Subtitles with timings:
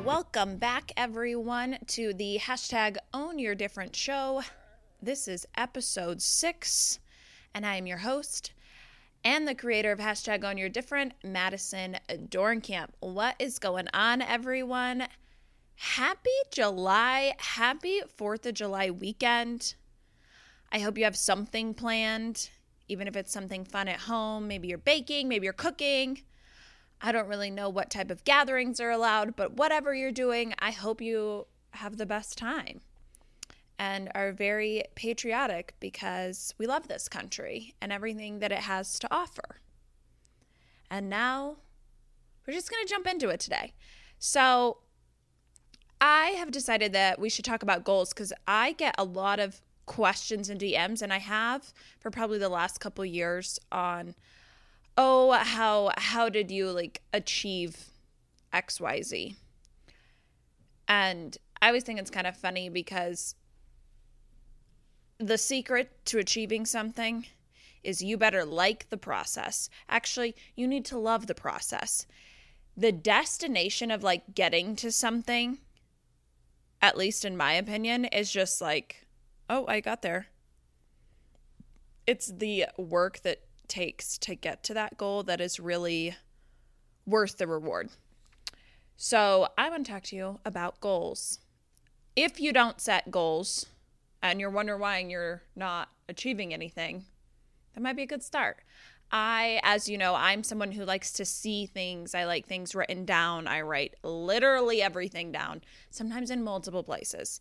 [0.00, 4.42] Welcome back, everyone, to the hashtag Own Your Different show.
[5.00, 6.98] This is episode six,
[7.54, 8.52] and I am your host
[9.24, 12.88] and the creator of hashtag Own Your Different, Madison Dorenkamp.
[13.00, 15.06] What is going on, everyone?
[15.76, 17.34] Happy July.
[17.38, 19.74] Happy 4th of July weekend.
[20.72, 22.50] I hope you have something planned,
[22.88, 24.48] even if it's something fun at home.
[24.48, 26.22] Maybe you're baking, maybe you're cooking.
[27.02, 30.70] I don't really know what type of gatherings are allowed, but whatever you're doing, I
[30.70, 32.80] hope you have the best time
[33.78, 39.08] and are very patriotic because we love this country and everything that it has to
[39.10, 39.60] offer.
[40.88, 41.56] And now
[42.46, 43.72] we're just going to jump into it today.
[44.18, 44.78] So,
[46.00, 49.60] I have decided that we should talk about goals because I get a lot of
[49.86, 54.16] questions and DMs, and I have for probably the last couple years on
[54.96, 57.90] oh how how did you like achieve
[58.52, 59.34] xyz
[60.88, 63.34] and i always think it's kind of funny because
[65.22, 67.26] the secret to achieving something
[67.82, 69.68] is you better like the process.
[69.88, 72.06] Actually you need to love the process.
[72.76, 75.58] The destination of like getting to something
[76.80, 79.06] at least in my opinion is just like
[79.48, 80.26] oh i got there.
[82.06, 86.16] It's the work that takes to get to that goal that is really
[87.06, 87.90] worth the reward.
[88.96, 91.40] So, I want to talk to you about goals.
[92.14, 93.66] If you don't set goals
[94.22, 97.04] and you're wondering why you're not achieving anything,
[97.74, 98.58] that might be a good start.
[99.10, 102.14] I, as you know, I'm someone who likes to see things.
[102.14, 103.46] I like things written down.
[103.46, 107.40] I write literally everything down, sometimes in multiple places,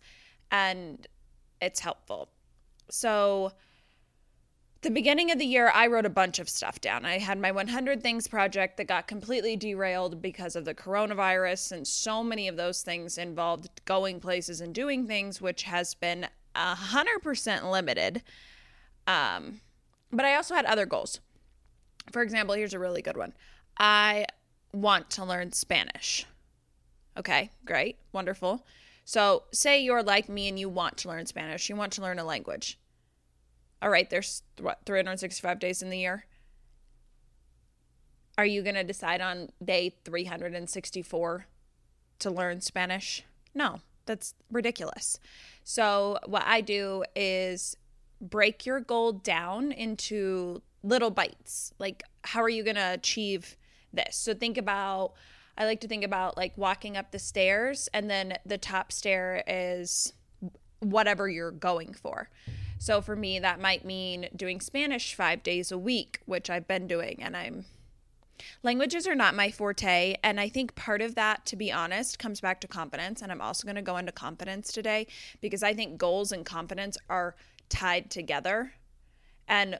[0.51, 1.07] and
[1.61, 2.29] it's helpful.
[2.89, 3.53] So,
[4.81, 7.05] the beginning of the year, I wrote a bunch of stuff down.
[7.05, 11.87] I had my 100 Things project that got completely derailed because of the coronavirus, and
[11.87, 17.71] so many of those things involved going places and doing things, which has been 100%
[17.71, 18.23] limited.
[19.05, 19.61] Um,
[20.11, 21.19] but I also had other goals.
[22.11, 23.33] For example, here's a really good one
[23.77, 24.25] I
[24.73, 26.25] want to learn Spanish.
[27.17, 28.65] Okay, great, wonderful.
[29.05, 32.17] So, say you're like me and you want to learn Spanish, you want to learn
[32.17, 32.79] a language
[33.81, 36.25] all right, there's what 365 days in the year.
[38.37, 41.45] Are you going to decide on day 364
[42.19, 43.23] to learn Spanish?
[43.53, 45.19] No, that's ridiculous.
[45.63, 47.75] So, what I do is
[48.19, 51.73] break your goal down into little bites.
[51.79, 53.57] Like, how are you going to achieve
[53.91, 54.15] this?
[54.15, 55.13] So, think about,
[55.57, 59.43] I like to think about like walking up the stairs, and then the top stair
[59.45, 60.13] is
[60.79, 62.29] whatever you're going for.
[62.81, 66.87] So for me, that might mean doing Spanish five days a week, which I've been
[66.87, 67.19] doing.
[67.21, 67.65] And I'm,
[68.63, 70.15] languages are not my forte.
[70.23, 73.21] And I think part of that, to be honest, comes back to confidence.
[73.21, 75.05] And I'm also going to go into confidence today
[75.41, 77.35] because I think goals and confidence are
[77.69, 78.73] tied together
[79.47, 79.79] and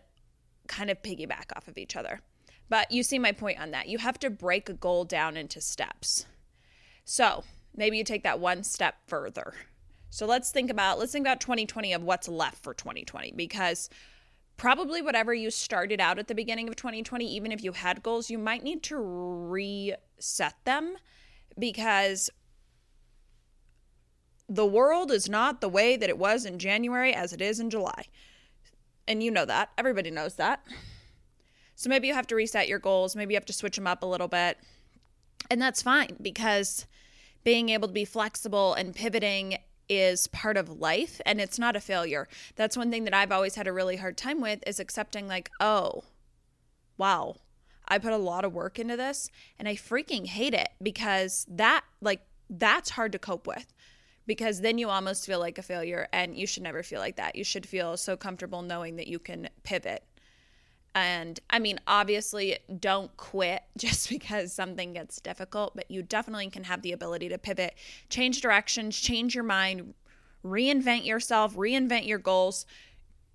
[0.67, 2.21] kind of piggyback off of each other.
[2.69, 3.87] But you see my point on that.
[3.87, 6.27] You have to break a goal down into steps.
[7.03, 7.45] So
[7.75, 9.55] maybe you take that one step further.
[10.11, 13.89] So let's think about let's think about 2020 of what's left for 2020 because
[14.57, 18.29] probably whatever you started out at the beginning of 2020 even if you had goals
[18.29, 20.95] you might need to reset them
[21.57, 22.29] because
[24.49, 27.69] the world is not the way that it was in January as it is in
[27.69, 28.03] July.
[29.07, 29.69] And you know that.
[29.77, 30.65] Everybody knows that.
[31.75, 34.03] So maybe you have to reset your goals, maybe you have to switch them up
[34.03, 34.57] a little bit.
[35.49, 36.85] And that's fine because
[37.43, 39.57] being able to be flexible and pivoting
[39.91, 42.29] is part of life and it's not a failure.
[42.55, 45.51] That's one thing that I've always had a really hard time with is accepting like,
[45.59, 46.05] "Oh,
[46.97, 47.35] wow.
[47.89, 49.29] I put a lot of work into this
[49.59, 53.73] and I freaking hate it because that like that's hard to cope with."
[54.25, 57.35] Because then you almost feel like a failure and you should never feel like that.
[57.35, 60.03] You should feel so comfortable knowing that you can pivot
[60.93, 66.65] and I mean, obviously, don't quit just because something gets difficult, but you definitely can
[66.65, 67.75] have the ability to pivot,
[68.09, 69.93] change directions, change your mind,
[70.43, 72.65] reinvent yourself, reinvent your goals.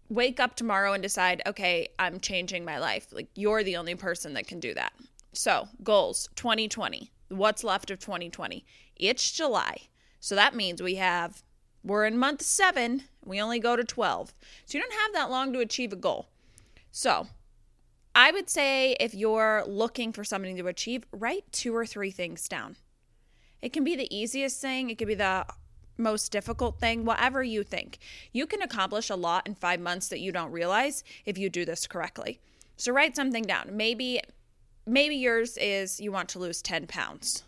[0.08, 3.08] Wake up tomorrow and decide, okay, I'm changing my life.
[3.11, 4.93] Like, you're the only person that can do that.
[5.32, 7.11] So, goals 2020.
[7.29, 8.64] What's left of 2020?
[8.94, 9.79] It's July.
[10.20, 11.43] So that means we have,
[11.85, 13.05] we're in month seven.
[13.25, 14.32] We only go to 12.
[14.64, 16.29] So you don't have that long to achieve a goal.
[16.91, 17.26] So,
[18.17, 22.49] I would say if you're looking for something to achieve, write two or three things
[22.49, 22.77] down.
[23.61, 25.45] It can be the easiest thing, it could be the
[25.99, 27.99] most difficult thing, whatever you think.
[28.33, 31.67] You can accomplish a lot in five months that you don't realize if you do
[31.67, 32.41] this correctly.
[32.79, 33.77] So write something down.
[33.77, 34.23] Maybe
[34.87, 37.45] maybe yours is you want to lose 10 pounds.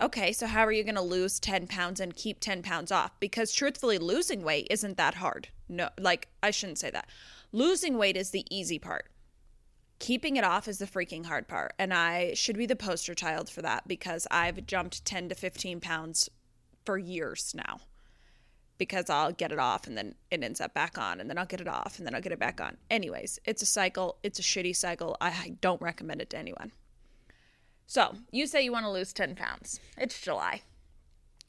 [0.00, 3.18] Okay, so how are you going to lose 10 pounds and keep 10 pounds off?
[3.20, 5.48] Because truthfully, losing weight isn't that hard.
[5.68, 7.08] No, like, I shouldn't say that.
[7.52, 9.06] Losing weight is the easy part.
[9.98, 11.72] Keeping it off is the freaking hard part.
[11.78, 15.80] And I should be the poster child for that because I've jumped 10 to 15
[15.80, 16.28] pounds
[16.84, 17.80] for years now.
[18.76, 21.46] Because I'll get it off and then it ends up back on, and then I'll
[21.46, 22.76] get it off and then I'll get it back on.
[22.90, 24.18] Anyways, it's a cycle.
[24.22, 25.16] It's a shitty cycle.
[25.20, 26.70] I don't recommend it to anyone.
[27.86, 29.80] So, you say you want to lose 10 pounds.
[29.96, 30.62] It's July.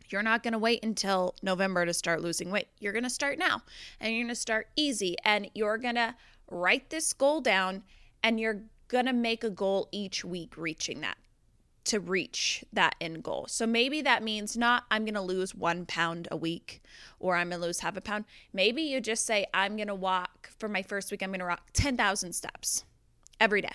[0.10, 2.68] You're not going to wait until November to start losing weight.
[2.80, 3.62] You're going to start now
[4.00, 6.16] and you're going to start easy and you're going to
[6.50, 7.84] write this goal down
[8.24, 11.18] and you're going to make a goal each week reaching that
[11.86, 13.46] to reach that end goal.
[13.50, 16.82] So maybe that means not I'm going to lose one pound a week
[17.20, 18.26] or I'm going to lose half a pound.
[18.54, 21.46] Maybe you just say, I'm going to walk for my first week, I'm going to
[21.46, 22.84] walk 10,000 steps
[23.40, 23.74] every day.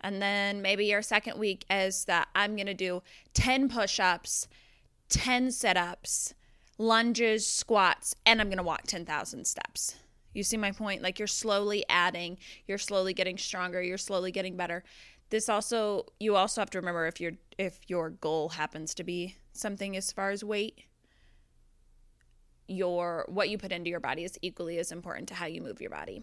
[0.00, 3.02] And then maybe your second week is that I'm going to do
[3.34, 4.46] 10 push ups,
[5.08, 6.34] 10 setups,
[6.78, 9.96] lunges, squats, and I'm going to walk 10,000 steps.
[10.32, 11.02] You see my point?
[11.02, 12.36] Like you're slowly adding,
[12.66, 14.84] you're slowly getting stronger, you're slowly getting better.
[15.30, 19.36] This also you also have to remember if your if your goal happens to be
[19.54, 20.82] something as far as weight,
[22.68, 25.80] your what you put into your body is equally as important to how you move
[25.80, 26.22] your body.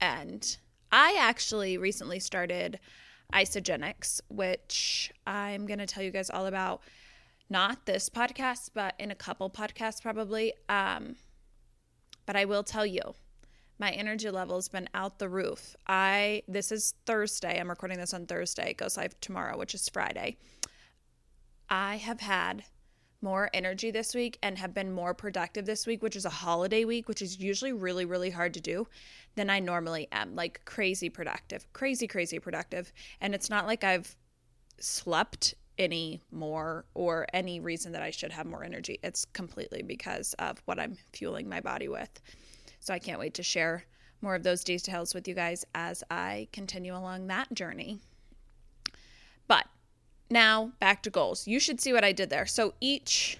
[0.00, 0.56] And
[0.90, 2.80] I actually recently started
[3.32, 6.80] Isagenix, which I'm going to tell you guys all about.
[7.50, 10.54] Not this podcast, but in a couple podcasts probably.
[10.68, 11.16] Um,
[12.24, 13.02] but I will tell you,
[13.80, 15.74] my energy level has been out the roof.
[15.88, 17.58] I this is Thursday.
[17.58, 18.70] I'm recording this on Thursday.
[18.70, 20.36] It goes live tomorrow, which is Friday.
[21.68, 22.62] I have had
[23.20, 26.84] more energy this week and have been more productive this week, which is a holiday
[26.84, 28.86] week, which is usually really, really hard to do
[29.34, 30.36] than I normally am.
[30.36, 32.92] Like crazy productive, crazy, crazy productive.
[33.20, 34.14] And it's not like I've
[34.78, 38.98] slept any more or any reason that I should have more energy.
[39.02, 42.20] It's completely because of what I'm fueling my body with.
[42.80, 43.84] So I can't wait to share
[44.22, 48.00] more of those details with you guys as I continue along that journey.
[49.48, 49.66] But
[50.30, 51.46] now, back to goals.
[51.46, 52.46] You should see what I did there.
[52.46, 53.38] So each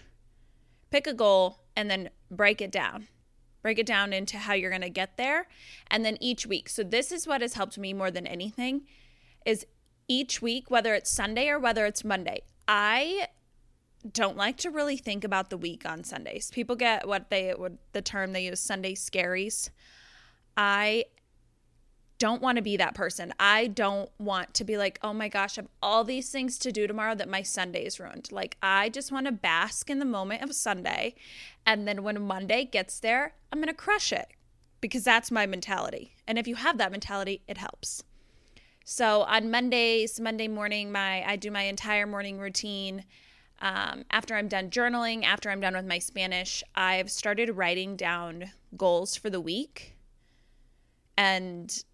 [0.90, 3.08] pick a goal and then break it down.
[3.62, 5.46] Break it down into how you're going to get there
[5.88, 6.68] and then each week.
[6.68, 8.82] So this is what has helped me more than anything
[9.44, 9.66] is
[10.10, 12.42] each week whether it's Sunday or whether it's Monday.
[12.66, 13.28] I
[14.12, 16.50] don't like to really think about the week on Sundays.
[16.52, 19.70] People get what they would the term they use Sunday scaries.
[20.56, 21.04] I
[22.18, 23.32] don't want to be that person.
[23.38, 26.72] I don't want to be like, oh my gosh, I have all these things to
[26.72, 28.30] do tomorrow that my Sunday is ruined.
[28.32, 31.14] Like, I just want to bask in the moment of Sunday.
[31.64, 34.26] And then when Monday gets there, I'm going to crush it
[34.80, 36.16] because that's my mentality.
[36.26, 38.02] And if you have that mentality, it helps.
[38.92, 43.04] So on Mondays, Monday morning, my I do my entire morning routine.
[43.60, 48.50] Um, after I'm done journaling, after I'm done with my Spanish, I've started writing down
[48.76, 49.94] goals for the week.
[51.16, 51.84] And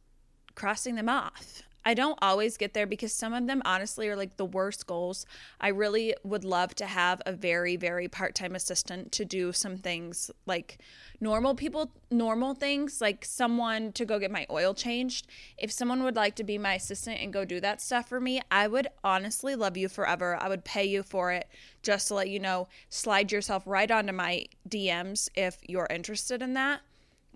[0.55, 1.65] crossing them off.
[1.87, 5.25] I don't always get there because some of them honestly are like the worst goals.
[5.61, 9.77] I really would love to have a very, very part time assistant to do some
[9.79, 10.79] things like
[11.21, 15.29] normal people, normal things, like someone to go get my oil changed.
[15.57, 18.41] If someone would like to be my assistant and go do that stuff for me,
[18.51, 20.37] I would honestly love you forever.
[20.41, 21.49] I would pay you for it
[21.85, 22.67] just to let you know.
[22.91, 26.81] Slide yourself right onto my DMs if you're interested in that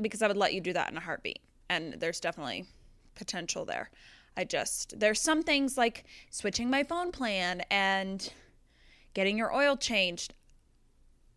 [0.01, 1.39] because I would let you do that in a heartbeat.
[1.69, 2.67] And there's definitely
[3.15, 3.91] potential there.
[4.41, 8.33] I just, there's some things like switching my phone plan and
[9.13, 10.33] getting your oil changed.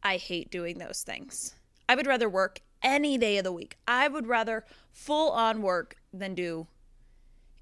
[0.01, 1.53] I hate doing those things.
[1.89, 3.75] I would rather work any day of the week.
[3.86, 6.67] I would rather full on work than do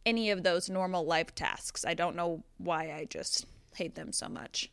[0.05, 1.86] any of those normal life tasks.
[1.86, 4.69] I don't know why I just hate them so much.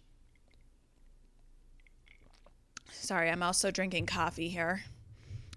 [2.92, 4.82] Sorry, I'm also drinking coffee here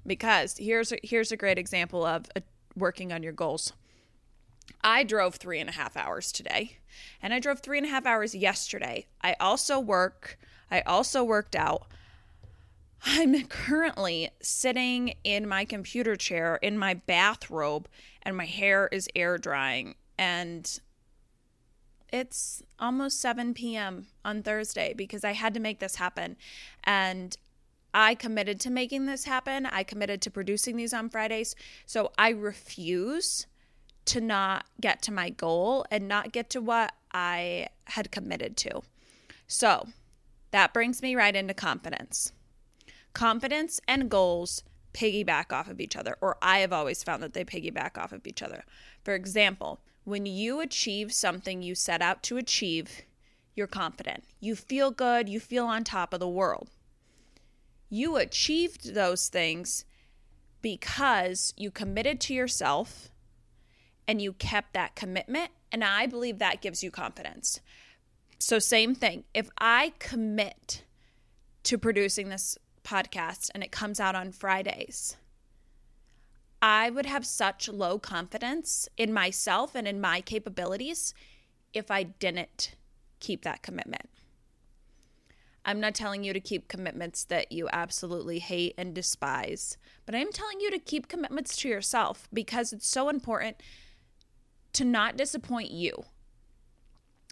[0.07, 2.43] because here's a, here's a great example of a,
[2.77, 3.73] working on your goals.
[4.83, 6.77] I drove three and a half hours today,
[7.21, 9.05] and I drove three and a half hours yesterday.
[9.21, 10.37] I also work,
[10.69, 11.87] I also worked out.
[13.05, 17.87] I'm currently sitting in my computer chair in my bathrobe,
[18.23, 19.95] and my hair is air drying.
[20.17, 20.79] And
[22.11, 24.07] it's almost 7 p.m.
[24.23, 26.35] on Thursday because I had to make this happen.
[26.83, 27.35] And
[27.93, 29.65] I committed to making this happen.
[29.65, 31.55] I committed to producing these on Fridays.
[31.85, 33.47] So I refuse
[34.05, 38.81] to not get to my goal and not get to what I had committed to.
[39.47, 39.87] So
[40.51, 42.33] that brings me right into confidence.
[43.13, 47.45] Confidence and goals piggyback off of each other, or I have always found that they
[47.45, 48.63] piggyback off of each other.
[49.03, 53.03] For example, when you achieve something you set out to achieve,
[53.55, 54.23] you're confident.
[54.39, 55.29] You feel good.
[55.29, 56.69] You feel on top of the world.
[57.89, 59.85] You achieved those things
[60.61, 63.09] because you committed to yourself
[64.11, 65.51] and you kept that commitment.
[65.71, 67.61] And I believe that gives you confidence.
[68.39, 69.23] So, same thing.
[69.33, 70.83] If I commit
[71.63, 75.15] to producing this podcast and it comes out on Fridays,
[76.61, 81.13] I would have such low confidence in myself and in my capabilities
[81.73, 82.75] if I didn't
[83.21, 84.09] keep that commitment.
[85.63, 90.17] I'm not telling you to keep commitments that you absolutely hate and despise, but I
[90.17, 93.61] am telling you to keep commitments to yourself because it's so important
[94.73, 96.05] to not disappoint you.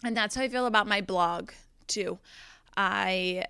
[0.04, 1.50] And that's how I feel about my blog,
[1.86, 2.18] too.
[2.76, 3.44] I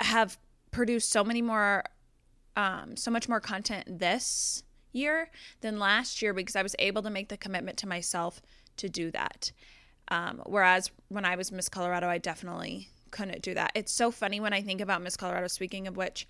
[0.00, 0.38] have
[0.70, 1.84] produced so many more
[2.56, 7.10] um, so much more content this year than last year because I was able to
[7.10, 8.40] make the commitment to myself
[8.78, 9.52] to do that.
[10.08, 13.72] Um, whereas when I was Miss Colorado, I definitely couldn't do that.
[13.74, 16.26] It's so funny when I think about Miss Colorado, speaking of which,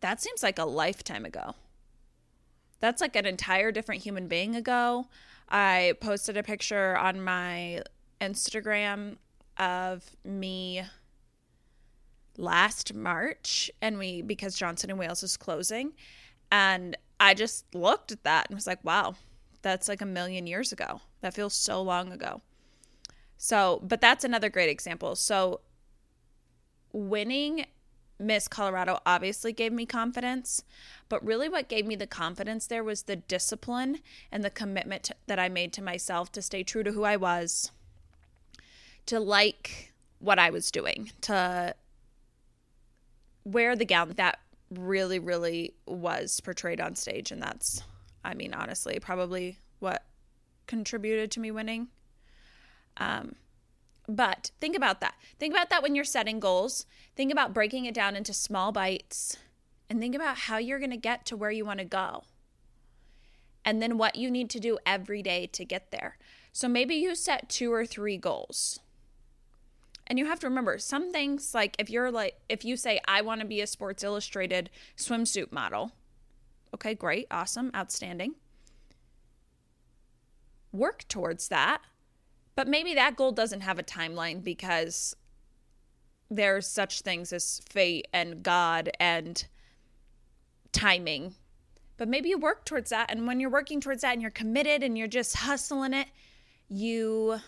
[0.00, 1.54] that seems like a lifetime ago.
[2.84, 5.06] That's like an entire different human being ago.
[5.48, 7.80] I posted a picture on my
[8.20, 9.16] Instagram
[9.56, 10.82] of me
[12.36, 15.94] last March and we because Johnson and Wales is closing
[16.52, 19.14] and I just looked at that and was like, wow,
[19.62, 21.00] that's like a million years ago.
[21.22, 22.42] That feels so long ago.
[23.38, 25.16] So, but that's another great example.
[25.16, 25.62] So,
[26.92, 27.64] winning
[28.18, 30.62] Miss Colorado obviously gave me confidence,
[31.08, 33.98] but really what gave me the confidence there was the discipline
[34.30, 37.16] and the commitment to, that I made to myself to stay true to who I
[37.16, 37.72] was,
[39.06, 41.74] to like what I was doing, to
[43.44, 44.38] wear the gown that
[44.70, 47.30] really, really was portrayed on stage.
[47.30, 47.82] And that's,
[48.24, 50.04] I mean, honestly, probably what
[50.66, 51.88] contributed to me winning.
[52.96, 53.34] Um,
[54.08, 55.14] but think about that.
[55.38, 56.86] Think about that when you're setting goals.
[57.16, 59.38] Think about breaking it down into small bites
[59.88, 62.24] and think about how you're going to get to where you want to go.
[63.64, 66.18] And then what you need to do every day to get there.
[66.52, 68.80] So maybe you set two or three goals.
[70.06, 73.22] And you have to remember some things like if you're like, if you say, I
[73.22, 74.68] want to be a Sports Illustrated
[74.98, 75.92] swimsuit model,
[76.74, 78.34] okay, great, awesome, outstanding.
[80.72, 81.80] Work towards that.
[82.56, 85.16] But maybe that goal doesn't have a timeline because
[86.30, 89.44] there's such things as fate and God and
[90.72, 91.34] timing.
[91.96, 93.10] But maybe you work towards that.
[93.10, 96.08] And when you're working towards that and you're committed and you're just hustling it,
[96.68, 97.38] you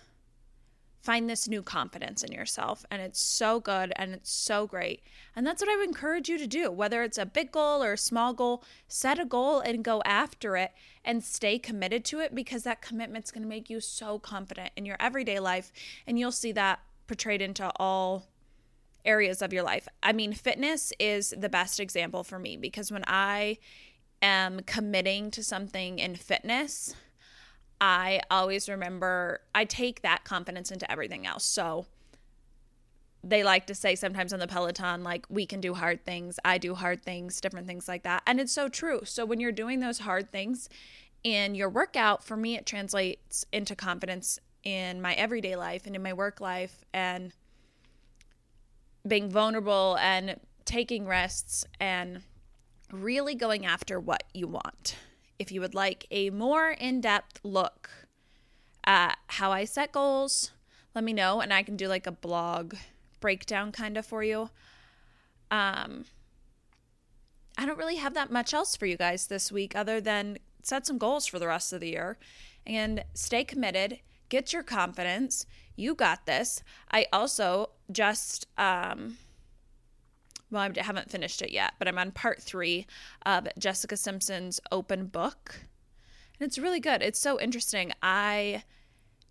[1.07, 2.85] find this new confidence in yourself.
[2.91, 5.03] And it's so good and it's so great.
[5.37, 6.69] And that's what I would encourage you to do.
[6.69, 10.57] Whether it's a big goal or a small goal, set a goal and go after
[10.57, 10.73] it
[11.05, 14.85] and stay committed to it because that commitment's going to make you so confident in
[14.85, 15.71] your everyday life.
[16.09, 18.27] And you'll see that portrayed into all
[19.05, 19.87] areas of your life.
[20.03, 23.59] I mean, fitness is the best example for me because when I
[24.21, 26.97] am committing to something in fitness,
[27.81, 31.45] I always remember I take that confidence into everything else.
[31.45, 31.87] So
[33.23, 36.59] they like to say sometimes on the Peloton, like, we can do hard things, I
[36.59, 38.23] do hard things, different things like that.
[38.27, 39.01] And it's so true.
[39.05, 40.69] So when you're doing those hard things
[41.25, 46.03] in your workout, for me, it translates into confidence in my everyday life and in
[46.03, 47.33] my work life and
[49.07, 52.23] being vulnerable and taking rests and
[52.93, 54.97] really going after what you want
[55.39, 57.91] if you would like a more in depth look
[58.85, 60.53] at how I set goals,
[60.95, 62.75] let me know and I can do like a blog
[63.21, 64.51] breakdown kind of for you.
[65.51, 66.07] Um,
[67.59, 70.87] I don't really have that much else for you guys this week other than set
[70.87, 72.19] some goals for the rest of the year
[72.67, 75.47] and stay committed, get your confidence.
[75.77, 76.63] You got this.
[76.91, 79.19] I also just um,
[80.51, 82.87] well, I haven't finished it yet, but I'm on part three
[83.25, 85.61] of Jessica Simpson's open book.
[86.39, 87.03] And it's really good.
[87.03, 87.93] It's so interesting.
[88.03, 88.63] I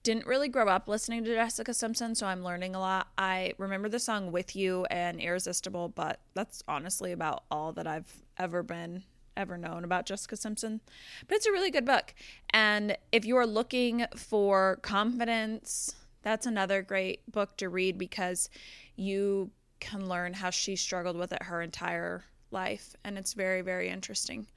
[0.03, 3.07] didn't really grow up listening to Jessica Simpson, so I'm learning a lot.
[3.17, 8.23] I remember the song With You and Irresistible, but that's honestly about all that I've
[8.37, 9.03] ever been
[9.37, 10.81] ever known about Jessica Simpson.
[11.27, 12.13] But it's a really good book.
[12.51, 18.49] And if you're looking for confidence, that's another great book to read because
[18.95, 22.95] you can learn how she struggled with it her entire life.
[23.03, 24.47] And it's very, very interesting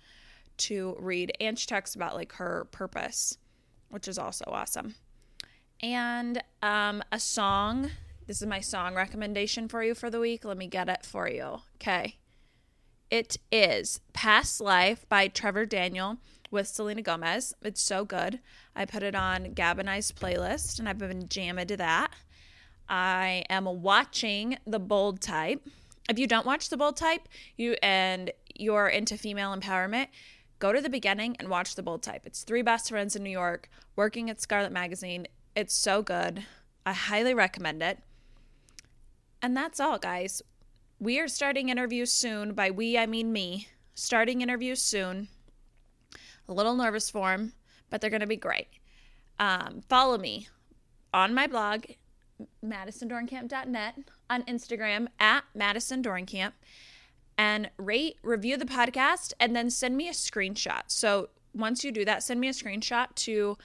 [0.59, 1.33] to read.
[1.41, 3.39] And she talks about like her purpose,
[3.89, 4.95] which is also awesome.
[5.83, 7.91] And um, a song.
[8.27, 10.45] This is my song recommendation for you for the week.
[10.45, 11.61] Let me get it for you.
[11.77, 12.17] Okay.
[13.11, 16.19] It is Past Life by Trevor Daniel
[16.51, 17.55] with Selena Gomez.
[17.63, 18.41] It's so good.
[18.77, 22.13] I put it on Gab and I's playlist and I've been jamming to that.
[22.89, 25.67] I am watching The Bold Type.
[26.09, 30.09] If you don't watch The Bold Type, you and you're into female empowerment,
[30.59, 32.23] go to the beginning and watch The Bold Type.
[32.25, 35.27] It's three best friends in New York working at Scarlet Magazine.
[35.55, 36.45] It's so good.
[36.87, 37.99] I highly recommend it.
[39.43, 40.43] And that's all, guys.
[40.99, 42.55] We are starting interviews soon.
[42.55, 43.69] By we, I mean me.
[43.95, 45.29] Starting interviews soon.
[46.49, 47.53] A little nervous for them,
[47.91, 48.69] but they're going to be great.
[49.39, 50.49] Um, follow me
[51.13, 51.85] on my blog,
[52.65, 53.95] madisondorenkamp.net,
[54.31, 56.53] on Instagram at madisondorenkamp,
[57.37, 60.83] and rate, review the podcast, and then send me a screenshot.
[60.89, 63.57] So once you do that, send me a screenshot to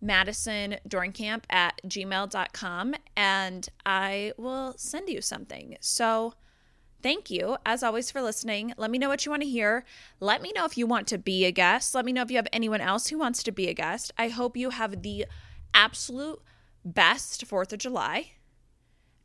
[0.00, 5.76] Madison Dorenkamp at gmail.com and I will send you something.
[5.80, 6.34] So
[7.02, 8.74] thank you, as always, for listening.
[8.76, 9.84] Let me know what you want to hear.
[10.20, 11.94] Let me know if you want to be a guest.
[11.94, 14.12] Let me know if you have anyone else who wants to be a guest.
[14.18, 15.26] I hope you have the
[15.72, 16.42] absolute
[16.86, 18.32] best 4th of July.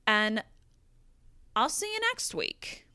[0.07, 0.43] And
[1.55, 2.85] I'll see you next week.